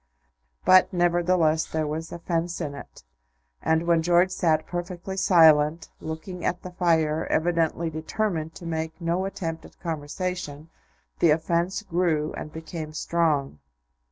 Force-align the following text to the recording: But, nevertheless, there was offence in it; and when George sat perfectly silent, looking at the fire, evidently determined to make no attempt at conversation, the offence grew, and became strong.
But, 0.65 0.91
nevertheless, 0.91 1.65
there 1.67 1.85
was 1.85 2.11
offence 2.11 2.59
in 2.59 2.73
it; 2.73 3.03
and 3.61 3.85
when 3.85 4.01
George 4.01 4.31
sat 4.31 4.65
perfectly 4.65 5.15
silent, 5.15 5.89
looking 5.99 6.43
at 6.43 6.63
the 6.63 6.71
fire, 6.71 7.27
evidently 7.27 7.91
determined 7.91 8.55
to 8.55 8.65
make 8.65 8.99
no 8.99 9.25
attempt 9.25 9.63
at 9.63 9.79
conversation, 9.79 10.71
the 11.19 11.29
offence 11.29 11.83
grew, 11.83 12.33
and 12.35 12.51
became 12.51 12.93
strong. 12.93 13.59